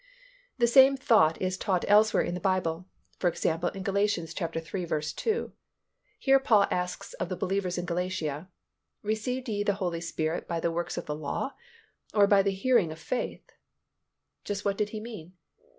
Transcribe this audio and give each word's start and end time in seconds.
The 0.57 0.65
same 0.65 0.97
thought 0.97 1.39
is 1.39 1.59
taught 1.59 1.85
elsewhere 1.87 2.23
in 2.23 2.33
the 2.33 2.39
Bible, 2.39 2.87
for 3.19 3.27
example 3.29 3.69
in 3.69 3.83
Gal. 3.83 3.95
iii. 3.99 4.07
2. 5.15 5.53
Here 6.17 6.39
Paul 6.39 6.65
asks 6.71 7.13
of 7.13 7.29
the 7.29 7.35
believers 7.35 7.77
in 7.77 7.85
Galatia, 7.85 8.49
"Received 9.03 9.47
ye 9.47 9.61
the 9.61 9.75
Holy 9.75 10.01
Spirit 10.01 10.47
by 10.47 10.59
the 10.59 10.71
works 10.71 10.97
of 10.97 11.05
the 11.05 11.13
law, 11.15 11.53
or 12.15 12.25
by 12.25 12.41
the 12.41 12.49
hearing 12.49 12.91
of 12.91 12.97
faith?" 12.97 13.45
Just 14.43 14.65
what 14.65 14.75
did 14.79 14.89
he 14.89 14.99
mean? 14.99 15.33